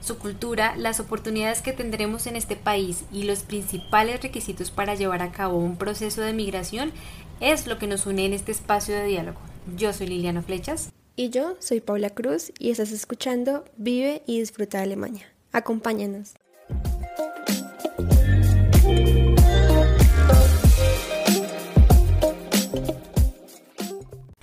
Su 0.00 0.18
cultura, 0.18 0.74
las 0.76 0.98
oportunidades 1.00 1.62
que 1.62 1.72
tendremos 1.72 2.26
en 2.26 2.36
este 2.36 2.56
país 2.56 3.04
y 3.12 3.24
los 3.24 3.40
principales 3.42 4.22
requisitos 4.22 4.70
para 4.70 4.94
llevar 4.94 5.22
a 5.22 5.32
cabo 5.32 5.58
un 5.58 5.76
proceso 5.76 6.22
de 6.22 6.32
migración 6.32 6.92
es 7.40 7.66
lo 7.66 7.78
que 7.78 7.86
nos 7.86 8.06
une 8.06 8.26
en 8.26 8.32
este 8.32 8.52
espacio 8.52 8.94
de 8.94 9.04
diálogo. 9.04 9.40
Yo 9.76 9.92
soy 9.92 10.06
Liliana 10.06 10.42
Flechas. 10.42 10.90
Y 11.16 11.30
yo 11.30 11.56
soy 11.58 11.80
Paula 11.80 12.10
Cruz 12.10 12.52
y 12.58 12.70
estás 12.70 12.92
escuchando 12.92 13.64
Vive 13.76 14.22
y 14.26 14.40
Disfruta 14.40 14.78
de 14.78 14.84
Alemania. 14.84 15.26
Acompáñanos. 15.52 16.34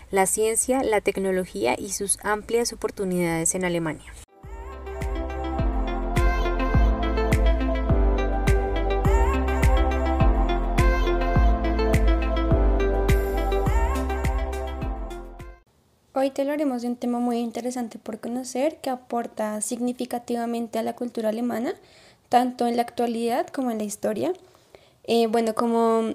la 0.10 0.26
ciencia, 0.26 0.84
la 0.84 1.02
tecnología 1.02 1.76
y 1.78 1.90
sus 1.90 2.18
amplias 2.24 2.74
oportunidades 2.74 3.54
en 3.56 3.66
Alemania. 3.66 4.12
Hoy 16.38 16.44
te 16.44 16.52
hablaremos 16.52 16.84
de 16.84 16.90
un 16.90 16.96
tema 16.96 17.20
muy 17.20 17.40
interesante 17.40 17.98
por 17.98 18.20
conocer 18.20 18.78
que 18.78 18.92
aporta 18.92 19.60
significativamente 19.60 20.78
a 20.78 20.84
la 20.84 20.96
cultura 20.96 21.30
alemana, 21.30 21.74
tanto 22.30 22.68
en 22.68 22.76
la 22.76 22.84
actualidad 22.84 23.48
como 23.48 23.72
en 23.72 23.80
la 23.80 23.86
historia. 23.86 24.34
Eh, 25.06 25.26
bueno, 25.26 25.56
como 25.56 26.14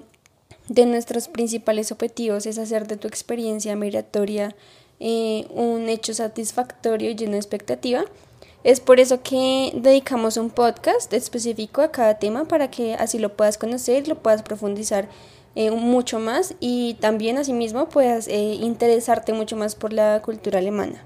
de 0.69 0.85
nuestros 0.85 1.27
principales 1.27 1.91
objetivos 1.91 2.45
es 2.45 2.57
hacer 2.57 2.87
de 2.87 2.95
tu 2.95 3.09
experiencia 3.09 3.75
migratoria 3.75 4.55
eh, 5.01 5.45
un 5.49 5.89
hecho 5.89 6.13
satisfactorio 6.13 7.09
y 7.09 7.15
lleno 7.15 7.33
de 7.33 7.39
expectativa. 7.39 8.05
Es 8.63 8.79
por 8.79 9.01
eso 9.01 9.21
que 9.23 9.73
dedicamos 9.75 10.37
un 10.37 10.51
podcast 10.51 11.11
específico 11.11 11.81
a 11.81 11.91
cada 11.91 12.17
tema 12.17 12.45
para 12.45 12.71
que 12.71 12.93
así 12.93 13.19
lo 13.19 13.35
puedas 13.35 13.57
conocer, 13.57 14.07
lo 14.07 14.15
puedas 14.15 14.41
profundizar 14.41 15.09
eh, 15.55 15.71
mucho 15.71 16.19
más 16.19 16.55
y 16.59 16.95
también 16.95 17.37
asimismo 17.37 17.89
puedas 17.89 18.27
eh, 18.27 18.55
interesarte 18.55 19.33
mucho 19.33 19.55
más 19.55 19.75
por 19.75 19.93
la 19.93 20.21
cultura 20.21 20.59
alemana. 20.59 21.03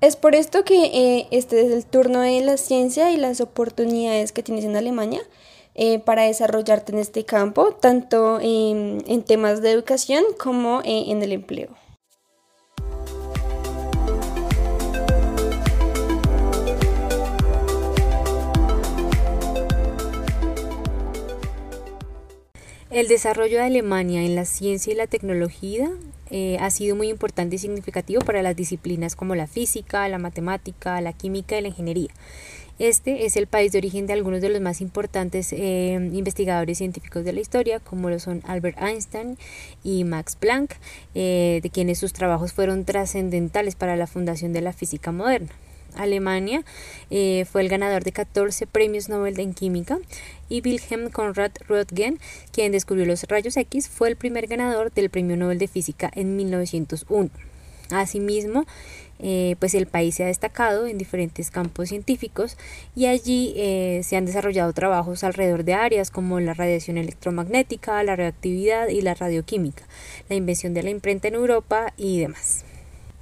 Es 0.00 0.16
por 0.16 0.34
esto 0.34 0.62
que 0.64 1.26
este 1.30 1.60
es 1.66 1.72
el 1.72 1.86
turno 1.86 2.20
de 2.20 2.40
la 2.42 2.58
ciencia 2.58 3.10
y 3.10 3.16
las 3.16 3.40
oportunidades 3.40 4.32
que 4.32 4.42
tienes 4.42 4.64
en 4.64 4.76
Alemania 4.76 5.22
eh, 5.78 5.98
para 5.98 6.22
desarrollarte 6.22 6.92
en 6.92 6.98
este 6.98 7.26
campo, 7.26 7.72
tanto 7.72 8.38
en, 8.40 9.22
temas 9.26 9.60
de 9.60 9.72
educación 9.72 10.24
como 10.42 10.80
eh, 10.86 11.04
en 11.08 11.22
el 11.22 11.32
empleo. 11.32 11.68
El 22.96 23.08
desarrollo 23.08 23.58
de 23.58 23.64
Alemania 23.64 24.22
en 24.22 24.34
la 24.34 24.46
ciencia 24.46 24.90
y 24.90 24.96
la 24.96 25.06
tecnología 25.06 25.90
eh, 26.30 26.56
ha 26.60 26.70
sido 26.70 26.96
muy 26.96 27.10
importante 27.10 27.56
y 27.56 27.58
significativo 27.58 28.22
para 28.22 28.40
las 28.40 28.56
disciplinas 28.56 29.14
como 29.14 29.34
la 29.34 29.46
física, 29.46 30.08
la 30.08 30.16
matemática, 30.16 30.98
la 31.02 31.12
química 31.12 31.58
y 31.58 31.60
la 31.60 31.68
ingeniería. 31.68 32.08
Este 32.78 33.26
es 33.26 33.36
el 33.36 33.48
país 33.48 33.72
de 33.72 33.78
origen 33.80 34.06
de 34.06 34.14
algunos 34.14 34.40
de 34.40 34.48
los 34.48 34.62
más 34.62 34.80
importantes 34.80 35.52
eh, 35.52 36.10
investigadores 36.10 36.78
científicos 36.78 37.22
de 37.26 37.34
la 37.34 37.40
historia, 37.40 37.80
como 37.80 38.08
lo 38.08 38.18
son 38.18 38.42
Albert 38.46 38.80
Einstein 38.80 39.36
y 39.84 40.04
Max 40.04 40.34
Planck, 40.34 40.76
eh, 41.14 41.60
de 41.62 41.68
quienes 41.68 41.98
sus 41.98 42.14
trabajos 42.14 42.54
fueron 42.54 42.86
trascendentales 42.86 43.74
para 43.74 43.96
la 43.96 44.06
fundación 44.06 44.54
de 44.54 44.62
la 44.62 44.72
física 44.72 45.12
moderna. 45.12 45.50
Alemania 45.96 46.64
eh, 47.10 47.46
fue 47.50 47.62
el 47.62 47.68
ganador 47.68 48.04
de 48.04 48.12
14 48.12 48.66
premios 48.66 49.08
Nobel 49.08 49.38
en 49.40 49.54
química 49.54 49.98
y 50.48 50.62
Wilhelm 50.62 51.10
Conrad 51.10 51.52
Röntgen, 51.68 52.18
quien 52.52 52.72
descubrió 52.72 53.06
los 53.06 53.24
rayos 53.24 53.56
X, 53.56 53.88
fue 53.88 54.08
el 54.08 54.16
primer 54.16 54.46
ganador 54.46 54.92
del 54.92 55.10
premio 55.10 55.36
Nobel 55.36 55.58
de 55.58 55.68
física 55.68 56.10
en 56.14 56.36
1901. 56.36 57.30
Asimismo, 57.90 58.66
eh, 59.18 59.56
pues 59.60 59.74
el 59.74 59.86
país 59.86 60.16
se 60.16 60.24
ha 60.24 60.26
destacado 60.26 60.86
en 60.86 60.98
diferentes 60.98 61.50
campos 61.50 61.88
científicos 61.88 62.56
y 62.94 63.06
allí 63.06 63.54
eh, 63.56 64.02
se 64.04 64.16
han 64.16 64.26
desarrollado 64.26 64.72
trabajos 64.72 65.24
alrededor 65.24 65.64
de 65.64 65.74
áreas 65.74 66.10
como 66.10 66.38
la 66.40 66.52
radiación 66.52 66.98
electromagnética, 66.98 68.02
la 68.02 68.16
radioactividad 68.16 68.88
y 68.88 69.00
la 69.00 69.14
radioquímica, 69.14 69.84
la 70.28 70.36
invención 70.36 70.74
de 70.74 70.82
la 70.82 70.90
imprenta 70.90 71.28
en 71.28 71.34
Europa 71.34 71.92
y 71.96 72.20
demás. 72.20 72.64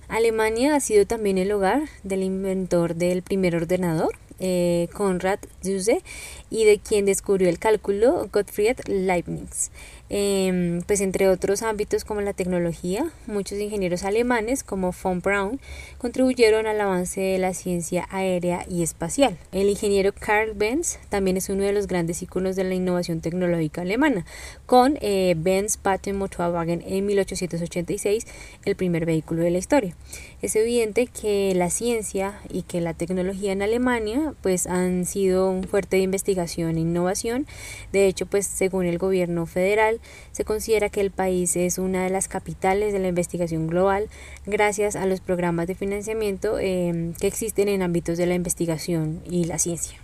Alemania 0.09 0.75
ha 0.75 0.81
sido 0.81 1.07
también 1.07 1.39
el 1.39 1.53
hogar 1.53 1.83
del 2.03 2.23
inventor 2.23 2.95
del 2.95 3.23
primer 3.23 3.57
ordenador, 3.57 4.17
eh, 4.39 4.89
Konrad 4.93 5.39
Zuse, 5.63 6.03
y 6.51 6.65
de 6.65 6.79
quien 6.79 7.07
descubrió 7.07 7.49
el 7.49 7.59
cálculo, 7.59 8.29
Gottfried 8.33 8.81
Leibniz. 8.87 9.71
Em, 10.17 10.83
pues 10.83 11.01
entre 11.01 11.29
otros 11.29 11.63
ámbitos 11.63 12.05
como 12.05 12.21
la 12.21 12.35
tecnología, 12.35 13.11
muchos 13.27 13.59
ingenieros 13.59 14.05
alemanes 14.05 14.63
como 14.63 14.93
von 14.93 15.21
Braun 15.21 15.59
contribuyeron 15.99 16.69
al 16.69 16.81
avance 16.81 17.21
de 17.21 17.39
la 17.39 17.53
ciencia 17.53 18.07
aérea 18.13 18.65
y 18.71 18.85
espacial. 18.85 19.37
El 19.51 19.69
ingeniero 19.69 20.13
Karl 20.13 20.53
Benz 20.55 21.01
también 21.09 21.37
es 21.37 21.49
uno 21.49 21.65
de 21.65 21.73
los 21.73 21.89
grandes 21.89 22.23
íconos 22.23 22.55
de 22.55 22.63
la 22.63 22.77
innovación 22.77 23.23
tecnológica 23.23 23.83
alemana, 23.83 24.25
con 24.67 24.99
eh, 25.01 25.35
Benz 25.37 25.79
Patent 25.79 26.17
Motorwagen 26.17 26.85
en 26.87 27.07
1886, 27.07 28.25
el 28.65 28.77
primer 28.77 29.07
vehículo 29.07 29.43
de 29.43 29.51
la 29.51 29.59
historia. 29.59 29.97
Es 30.43 30.55
evidente 30.55 31.09
que 31.09 31.55
la 31.57 31.71
ciencia 31.71 32.39
y 32.49 32.63
que 32.63 32.81
la 32.81 32.95
tecnología 32.95 33.51
en 33.51 33.63
Alemania 33.63 34.35
pues 34.43 34.69
han 34.69 35.07
sido 35.07 35.51
un 35.51 35.65
fuerte 35.65 35.97
de 35.97 36.03
investigación 36.03 36.77
e 36.77 36.83
innovación. 36.83 37.49
De 37.93 38.07
hecho, 38.07 38.27
pues 38.27 38.47
según 38.47 38.87
el 38.87 38.99
gobierno 38.99 39.47
federal 39.47 40.01
se 40.33 40.45
considera 40.45 40.89
que 40.89 41.01
el 41.01 41.11
país 41.11 41.57
es 41.57 41.79
una 41.79 42.05
de 42.05 42.11
las 42.11 42.29
capitales 42.29 42.93
de 42.93 42.99
la 42.99 43.09
investigación 43.09 43.67
global 43.67 44.09
gracias 44.47 44.97
a 44.97 45.07
los 45.07 45.21
programas 45.21 45.67
de 45.67 45.75
financiamiento 45.75 46.59
eh, 46.59 47.13
que 47.21 47.27
existen 47.27 47.69
en 47.69 47.83
ámbitos 47.83 48.19
de 48.19 48.27
la 48.27 48.35
investigación 48.35 49.23
y 49.29 49.45
la 49.45 49.59
ciencia. 49.59 49.99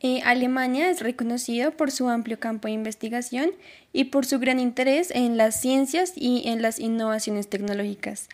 Eh, 0.00 0.20
Alemania 0.24 0.90
es 0.90 1.00
reconocido 1.00 1.72
por 1.72 1.90
su 1.90 2.08
amplio 2.08 2.38
campo 2.38 2.68
de 2.68 2.74
investigación 2.74 3.50
y 3.92 4.04
por 4.04 4.24
su 4.24 4.38
gran 4.38 4.60
interés 4.60 5.10
en 5.10 5.36
las 5.36 5.60
ciencias 5.60 6.12
y 6.14 6.48
en 6.48 6.62
las 6.62 6.78
innovaciones 6.78 7.48
tecnológicas. 7.48 8.28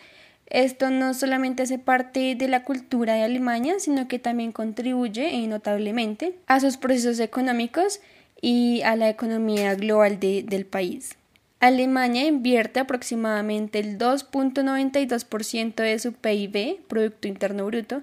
Esto 0.47 0.91
no 0.91 1.13
solamente 1.13 1.63
hace 1.63 1.79
parte 1.79 2.35
de 2.35 2.47
la 2.47 2.63
cultura 2.63 3.15
de 3.15 3.23
Alemania, 3.23 3.75
sino 3.79 4.07
que 4.07 4.19
también 4.19 4.51
contribuye 4.51 5.45
notablemente 5.47 6.35
a 6.47 6.59
sus 6.59 6.77
procesos 6.77 7.19
económicos 7.19 7.99
y 8.41 8.81
a 8.83 8.95
la 8.95 9.09
economía 9.09 9.75
global 9.75 10.19
del 10.19 10.65
país. 10.65 11.15
Alemania 11.59 12.25
invierte 12.25 12.79
aproximadamente 12.79 13.79
el 13.79 13.97
2.92% 13.97 15.75
de 15.75 15.97
su 15.97 16.13
PIB, 16.13 16.79
Producto 16.87 17.27
Interno 17.27 17.65
Bruto, 17.65 18.01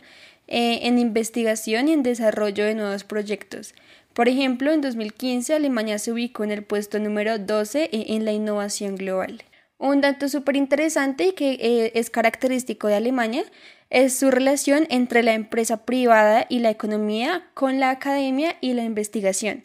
eh, 0.49 0.81
en 0.83 0.99
investigación 0.99 1.89
y 1.89 1.93
en 1.93 2.03
desarrollo 2.03 2.65
de 2.65 2.75
nuevos 2.75 3.05
proyectos. 3.05 3.75
Por 4.15 4.29
ejemplo, 4.29 4.73
en 4.73 4.81
2015 4.81 5.55
Alemania 5.55 5.99
se 5.99 6.13
ubicó 6.13 6.45
en 6.45 6.51
el 6.51 6.65
puesto 6.65 6.99
número 6.99 7.39
12 7.39 7.85
eh, 7.85 7.91
en 8.09 8.25
la 8.25 8.33
innovación 8.33 8.97
global. 8.97 9.45
Un 9.83 10.01
dato 10.01 10.29
súper 10.29 10.55
interesante 10.55 11.27
y 11.27 11.33
que 11.33 11.55
eh, 11.55 11.91
es 11.97 12.09
característico 12.09 12.87
de 12.87 12.95
Alemania 12.95 13.43
es 13.91 14.17
su 14.17 14.31
relación 14.31 14.87
entre 14.91 15.25
la 15.25 15.35
empresa 15.35 15.85
privada 15.85 16.47
y 16.49 16.61
la 16.61 16.71
economía 16.71 17.51
con 17.55 17.81
la 17.81 17.91
academia 17.91 18.55
y 18.61 18.75
la 18.75 18.85
investigación. 18.85 19.63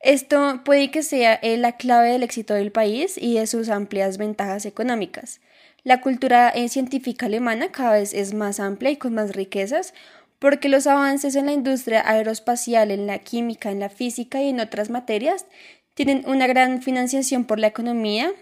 Esto 0.00 0.62
puede 0.64 0.90
que 0.90 1.04
sea 1.04 1.34
eh, 1.34 1.58
la 1.58 1.76
clave 1.76 2.10
del 2.10 2.24
éxito 2.24 2.54
del 2.54 2.72
país 2.72 3.16
y 3.16 3.34
de 3.34 3.46
sus 3.46 3.68
amplias 3.68 4.18
ventajas 4.18 4.66
económicas. 4.66 5.40
La 5.84 6.00
cultura 6.00 6.48
eh, 6.48 6.68
científica 6.68 7.26
alemana 7.26 7.70
cada 7.70 7.92
vez 7.92 8.14
es 8.14 8.34
más 8.34 8.58
amplia 8.58 8.90
y 8.90 8.96
con 8.96 9.14
más 9.14 9.36
riquezas 9.36 9.94
porque 10.40 10.68
los 10.68 10.88
avances 10.88 11.36
en 11.36 11.46
la 11.46 11.52
industria 11.52 12.02
aeroespacial, 12.04 12.90
en 12.90 13.06
la 13.06 13.20
química, 13.20 13.70
en 13.70 13.78
la 13.78 13.90
física 13.90 14.42
y 14.42 14.48
en 14.48 14.58
otras 14.58 14.90
materias 14.90 15.46
tienen 15.94 16.24
una 16.26 16.48
gran 16.48 16.82
financiación 16.82 17.44
por 17.44 17.60
la 17.60 17.68
economía, 17.68 18.32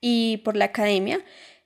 y 0.00 0.38
por 0.38 0.56
la 0.56 0.66
academia, 0.66 1.20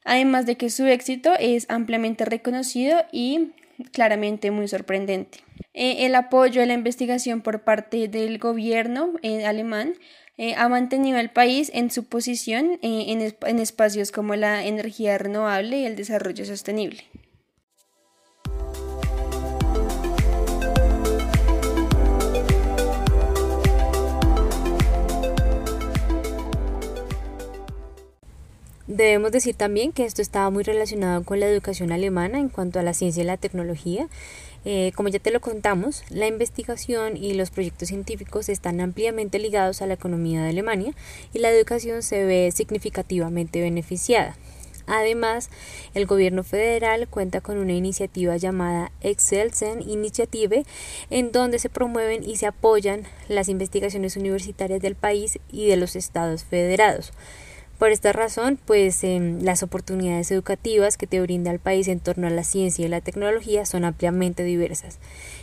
además 0.05 0.47
de 0.47 0.57
que 0.57 0.71
su 0.71 0.87
éxito 0.87 1.33
es 1.39 1.67
ampliamente 1.69 2.25
reconocido 2.25 3.05
y 3.13 3.53
claramente 3.93 4.51
muy 4.51 4.69
sorprendente. 4.69 5.39
Eh, 5.75 6.07
el 6.07 6.15
apoyo 6.15 6.63
a 6.63 6.67
la 6.67 6.75
investigación 6.75 7.41
por 7.41 7.63
parte 7.63 8.09
del 8.09 8.39
gobierno 8.39 9.13
eh, 9.23 9.47
alemán 9.47 9.95
eh, 10.39 10.55
ha 10.57 10.69
mantenido 10.69 11.19
al 11.19 11.31
país 11.31 11.71
en 11.75 11.91
su 11.91 12.05
posición 12.05 12.79
en, 12.83 13.35
en 13.41 13.59
espacios 13.59 14.13
como 14.13 14.35
la 14.35 14.65
energía 14.65 15.19
renovable 15.19 15.79
y 15.79 15.87
el 15.87 15.97
desarrollo 15.97 16.45
sostenible. 16.45 17.05
Debemos 28.95 29.33
decir 29.33 29.55
también 29.55 29.91
que 29.91 30.05
esto 30.05 30.21
estaba 30.21 30.51
muy 30.51 30.65
relacionado 30.65 31.25
con 31.25 31.41
la 31.41 31.47
educación 31.47 31.93
alemana 31.93 32.39
en 32.39 32.51
cuanto 32.51 32.79
a 32.79 32.83
la 32.83 32.93
ciencia 32.93 33.23
y 33.23 33.27
la 33.27 33.39
tecnología. 33.39 34.07
Eh, 34.67 34.93
como 34.95 35.09
ya 35.09 35.19
te 35.19 35.31
lo 35.31 35.41
contamos, 35.41 36.05
la 36.11 36.27
investigación 36.27 37.17
y 37.17 37.33
los 37.33 37.51
proyectos 37.51 37.89
científicos 37.89 38.51
están 38.51 38.83
ampliamente 38.83 39.39
ligados 39.39 39.81
a 39.81 39.87
la 39.87 39.95
economía 39.95 40.43
de 40.43 40.51
Alemania 40.51 40.93
y 41.33 41.39
la 41.39 41.51
educación 41.51 42.03
se 42.03 42.27
ve 42.27 42.53
significativamente 42.55 43.63
beneficiada. 43.63 44.37
Además, 44.87 45.49
el 45.95 46.05
gobierno 46.05 46.45
federal 46.45 47.09
cuenta 47.09 47.41
con 47.41 47.57
una 47.57 47.73
iniciativa 47.73 48.37
llamada 48.37 48.93
Excelsen 49.01 49.89
Initiative, 49.89 50.67
en 51.09 51.33
donde 51.33 51.59
se 51.59 51.71
promueven 51.71 52.29
y 52.29 52.37
se 52.37 52.45
apoyan 52.45 53.05
las 53.29 53.49
investigaciones 53.49 54.19
universitarias 54.19 54.83
del 54.83 54.97
país 54.97 55.39
y 55.51 55.69
de 55.69 55.77
los 55.77 55.97
estados 55.97 56.45
federados. 56.45 57.15
Por 57.83 57.91
esta 57.91 58.13
razón, 58.13 58.61
pues 58.65 59.03
em, 59.03 59.43
las 59.43 59.65
oportunidades 59.65 60.31
educativas 60.31 60.97
que 60.97 61.09
te 61.09 61.21
brinda 61.21 61.51
el 61.51 61.59
país 61.59 61.89
en 61.89 61.99
torno 61.99 62.29
a 62.29 62.31
la 62.31 62.45
ciencia 62.45 62.87
y 62.87 62.89
la 62.89 63.01
tecnología 63.01 63.67
son 63.67 63.85
ampliamente 63.85 64.45
diversas. 64.45 65.01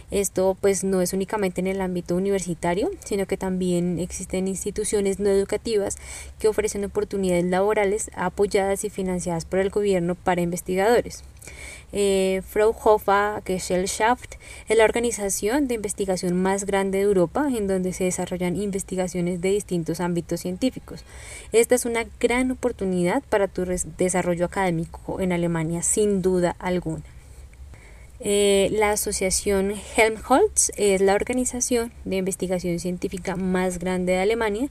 Esto 0.10 0.56
pues 0.62 0.86
no 0.86 1.02
es 1.02 1.12
únicamente 1.12 1.60
en 1.60 1.68
el 1.68 1.82
ámbito 1.82 2.16
universitario, 2.16 2.92
sino 3.04 3.26
que 3.26 3.36
también 3.36 4.00
existen 4.00 4.48
instituciones 4.48 5.20
no 5.20 5.28
educativas 5.28 5.98
que 6.40 6.48
ofrecen 6.48 6.86
oportunidades 6.86 7.44
laborales 7.44 8.10
apoyadas 8.16 8.86
y 8.86 8.90
financiadas 8.90 9.44
por 9.44 9.60
el 9.60 9.70
gobierno 9.70 10.16
para 10.16 10.40
investigadores 10.40 11.26
eh, 11.92 12.42
Fraunhofer 12.48 13.42
Gesellschaft 13.46 14.36
es 14.68 14.78
la 14.78 14.84
organización 14.84 15.68
de 15.68 15.76
investigación 15.76 16.40
más 16.42 16.66
grande 16.66 17.00
de 17.00 17.06
Europa 17.06 17.48
en 17.56 17.68
donde 17.68 17.94
se 17.94 18.04
desarrollan 18.04 18.56
investigaciones 18.56 19.42
de 19.42 19.50
distintos 19.50 20.00
ámbitos 20.00 20.42
científicos. 20.42 21.04
Esta 21.52 21.76
es 21.76 21.86
una 21.86 22.06
gran 22.20 22.52
oportunidad 22.52 23.24
para 23.30 23.48
tu 23.48 23.66
desarrollo 23.98 24.46
académico 24.46 25.20
en 25.20 25.32
Alemania, 25.32 25.82
sin 25.82 26.22
duda 26.22 26.56
alguna. 26.60 27.04
Eh, 28.22 28.68
la 28.74 28.92
asociación 28.92 29.74
Helmholtz 29.96 30.72
es 30.76 31.00
la 31.00 31.16
organización 31.16 31.94
de 32.04 32.18
investigación 32.18 32.78
científica 32.80 33.38
más 33.38 33.80
grande 33.80 34.12
de 34.12 34.20
Alemania 34.20 34.70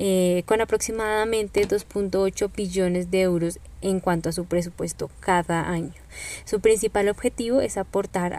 eh, 0.00 0.44
con 0.46 0.60
aproximadamente 0.60 1.66
2.8 1.66 2.52
billones 2.54 3.10
de 3.10 3.22
euros 3.22 3.58
en 3.80 3.98
cuanto 3.98 4.28
a 4.28 4.32
su 4.32 4.44
presupuesto 4.44 5.10
cada 5.18 5.68
año. 5.68 5.92
Su 6.44 6.60
principal 6.60 7.08
objetivo 7.08 7.60
es 7.60 7.76
aportar 7.76 8.38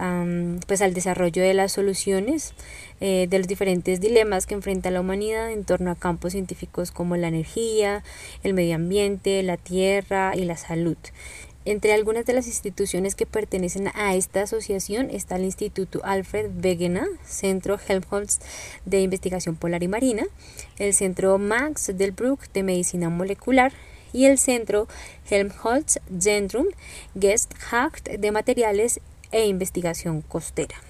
pues, 0.68 0.82
al 0.82 0.94
desarrollo 0.94 1.42
de 1.42 1.54
las 1.54 1.74
soluciones 1.74 2.54
eh, 3.02 3.28
de 3.30 3.40
los 3.40 3.48
diferentes 3.48 4.00
dilemas 4.00 4.46
que 4.46 4.54
enfrenta 4.54 4.90
la 4.90 5.02
humanidad 5.02 5.52
en 5.52 5.66
torno 5.66 5.92
a 5.92 5.96
campos 5.96 6.32
científicos 6.32 6.92
como 6.92 7.18
la 7.18 7.28
energía, 7.28 8.04
el 8.44 8.54
medio 8.54 8.76
ambiente, 8.76 9.44
la 9.44 9.58
tierra 9.58 10.32
y 10.36 10.46
la 10.46 10.56
salud. 10.56 10.98
Entre 11.66 11.94
algunas 11.94 12.26
de 12.26 12.34
las 12.34 12.48
instituciones 12.48 13.16
que 13.16 13.26
pertenecen 13.26 13.90
a 13.94 14.16
esta 14.16 14.44
asociación 14.44 15.10
está 15.10 15.36
el 15.36 15.44
Instituto 15.44 16.00
Alfred 16.04 16.50
Wegener, 16.64 17.08
Centro 17.26 17.78
Helmholtz 17.86 18.40
de 18.86 19.02
Investigación 19.02 19.56
Polar 19.56 19.84
y 19.84 19.88
Marina, 19.88 20.24
el 20.78 20.94
Centro 20.94 21.38
Max 21.38 21.92
Delbruck 21.94 22.52
de 22.54 22.64
Medicina 22.64 23.10
Molecular 23.10 23.74
y 24.14 24.26
el 24.26 24.38
Centro 24.38 24.88
Helmholtz 25.30 26.00
Zentrum 26.20 26.68
Gestacht 27.20 28.10
de 28.10 28.32
Materiales 28.32 29.02
e 29.32 29.46
Investigación 29.46 30.22
Costera. 30.22 30.89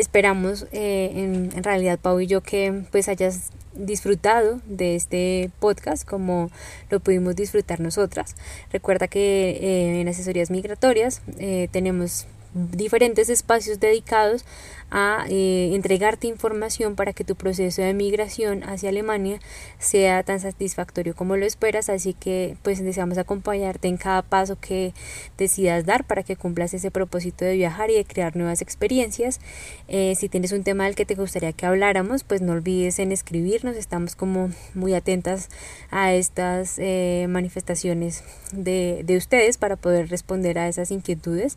Esperamos 0.00 0.66
eh, 0.72 1.10
en, 1.14 1.62
realidad, 1.62 1.98
Pau 1.98 2.18
y 2.20 2.26
yo, 2.26 2.40
que 2.40 2.84
pues 2.90 3.06
hayas 3.10 3.50
disfrutado 3.74 4.62
de 4.64 4.96
este 4.96 5.50
podcast 5.58 6.08
como 6.08 6.50
lo 6.88 7.00
pudimos 7.00 7.36
disfrutar 7.36 7.80
nosotras. 7.80 8.34
Recuerda 8.72 9.08
que 9.08 9.50
eh, 9.60 10.00
en 10.00 10.08
asesorías 10.08 10.50
migratorias 10.50 11.20
eh, 11.38 11.68
tenemos 11.70 12.26
diferentes 12.54 13.28
espacios 13.28 13.80
dedicados 13.80 14.44
a 14.90 15.24
eh, 15.28 15.70
entregarte 15.74 16.26
información 16.26 16.96
para 16.96 17.12
que 17.12 17.22
tu 17.22 17.36
proceso 17.36 17.80
de 17.80 17.94
migración 17.94 18.64
hacia 18.64 18.88
Alemania 18.88 19.38
sea 19.78 20.22
tan 20.24 20.40
satisfactorio 20.40 21.14
como 21.14 21.36
lo 21.36 21.46
esperas. 21.46 21.88
Así 21.88 22.12
que 22.12 22.56
pues 22.62 22.82
deseamos 22.82 23.18
acompañarte 23.18 23.88
en 23.88 23.96
cada 23.96 24.22
paso 24.22 24.58
que 24.60 24.92
decidas 25.38 25.86
dar 25.86 26.04
para 26.04 26.22
que 26.22 26.36
cumplas 26.36 26.74
ese 26.74 26.90
propósito 26.90 27.44
de 27.44 27.54
viajar 27.54 27.90
y 27.90 27.94
de 27.94 28.04
crear 28.04 28.36
nuevas 28.36 28.62
experiencias. 28.62 29.40
Eh, 29.86 30.14
si 30.16 30.28
tienes 30.28 30.52
un 30.52 30.64
tema 30.64 30.84
del 30.84 30.96
que 30.96 31.06
te 31.06 31.14
gustaría 31.14 31.52
que 31.52 31.66
habláramos 31.66 32.24
pues 32.24 32.40
no 32.40 32.52
olvides 32.52 32.98
en 32.98 33.12
escribirnos. 33.12 33.76
Estamos 33.76 34.16
como 34.16 34.50
muy 34.74 34.94
atentas 34.94 35.48
a 35.90 36.12
estas 36.14 36.78
eh, 36.78 37.26
manifestaciones 37.28 38.24
de, 38.52 39.02
de, 39.04 39.16
ustedes 39.16 39.58
para 39.58 39.76
poder 39.76 40.08
responder 40.08 40.58
a 40.58 40.68
esas 40.68 40.90
inquietudes 40.90 41.56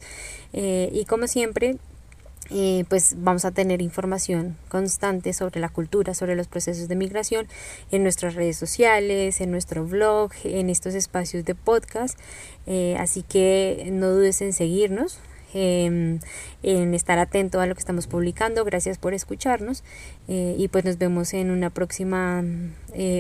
y 0.92 1.06
como 1.06 1.28
siempre 1.28 1.78
eh, 2.50 2.84
pues 2.90 3.16
vamos 3.18 3.46
a 3.46 3.52
tener 3.52 3.82
información 3.82 4.58
constante 4.68 5.32
sobre 5.34 5.62
la 5.62 5.70
cultura, 5.70 6.14
sobre 6.14 6.36
los 6.36 6.48
procesos 6.48 6.88
de 6.88 6.96
migración 6.96 7.48
en 7.90 8.04
nuestras 8.04 8.36
redes 8.36 8.58
sociales, 8.58 9.40
en 9.40 9.50
nuestro 9.50 9.86
blog, 9.86 10.32
en 10.44 10.70
estos 10.70 10.94
espacios 10.94 11.46
de 11.46 11.56
podcast. 11.56 12.20
Eh, 12.68 12.96
así 13.00 13.24
que 13.24 13.90
no 13.92 14.10
dudes 14.10 14.42
en 14.42 14.52
seguirnos, 14.52 15.20
em, 15.54 16.20
en 16.64 16.94
estar 16.94 17.20
atento 17.20 17.60
a 17.60 17.66
lo 17.66 17.76
que 17.76 17.80
estamos 17.80 18.08
publicando. 18.08 18.66
Gracias 18.66 18.98
por 18.98 19.14
escucharnos 19.14 19.84
eh, 20.28 20.56
y 20.58 20.68
pues 20.68 20.86
nos 20.86 20.98
vemos 20.98 21.34
en 21.34 21.52
una 21.52 21.70
próxima 21.70 22.44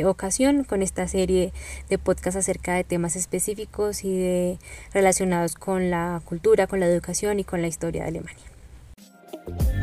ocasión 0.05 0.63
con 0.63 0.83
esta 0.83 1.07
serie 1.07 1.51
de 1.89 1.97
podcast 1.97 2.37
acerca 2.37 2.75
de 2.75 2.83
temas 2.83 3.15
específicos 3.15 4.03
y 4.03 4.15
de 4.15 4.57
relacionados 4.93 5.55
con 5.55 5.89
la 5.89 6.21
cultura, 6.25 6.67
con 6.67 6.79
la 6.79 6.85
educación 6.85 7.39
y 7.39 7.43
con 7.43 7.61
la 7.61 7.67
historia 7.67 8.03
de 8.03 8.09
Alemania. 8.09 9.82